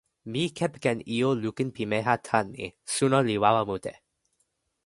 mi 0.31 0.43
kepeken 0.59 1.03
ilo 1.17 1.29
lukin 1.41 1.69
pimeja 1.75 2.15
tan 2.29 2.45
ni: 2.55 2.67
suno 2.95 3.19
li 3.27 3.35
wawa 3.43 3.61
mute. 3.69 3.93